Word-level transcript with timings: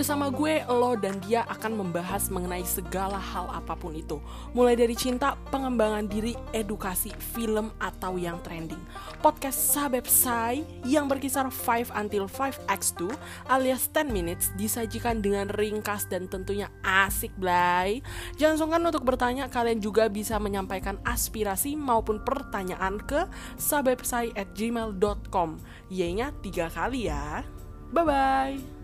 Bersama 0.00 0.32
gue, 0.32 0.64
lo 0.64 0.96
dan 0.96 1.20
dia 1.20 1.44
akan 1.44 1.76
membahas 1.76 2.32
mengenai 2.32 2.64
segala 2.64 3.20
hal 3.20 3.52
apa 3.52 3.76
pun 3.76 3.92
itu. 3.92 4.16
Mulai 4.56 4.72
dari 4.72 4.96
cinta, 4.96 5.36
pengembangan 5.52 6.08
diri, 6.08 6.32
edukasi, 6.56 7.12
film, 7.36 7.68
atau 7.76 8.16
yang 8.16 8.40
trending. 8.40 8.80
Podcast 9.20 9.60
Sabep 9.60 10.08
Sai 10.08 10.64
yang 10.88 11.04
berkisar 11.04 11.52
5 11.52 11.92
until 11.92 12.24
5x2 12.32 13.12
alias 13.52 13.92
10 13.92 14.08
minutes 14.08 14.48
disajikan 14.56 15.20
dengan 15.20 15.52
ringkas 15.52 16.08
dan 16.08 16.32
tentunya 16.32 16.72
asik, 16.80 17.36
blay. 17.36 18.00
Jangan 18.40 18.56
sungkan 18.56 18.80
untuk 18.80 19.04
bertanya, 19.04 19.52
kalian 19.52 19.84
juga 19.84 20.08
bisa 20.08 20.40
menyampaikan 20.40 20.96
aspirasi 21.04 21.76
maupun 21.76 22.24
pertanyaan 22.24 22.96
ke 23.04 23.28
sabepsai 23.60 24.32
at 24.32 24.48
gmail.com 24.56 25.60
Y-nya 25.92 26.32
tiga 26.40 26.72
kali 26.72 27.12
ya. 27.12 27.44
Bye-bye. 27.92 28.79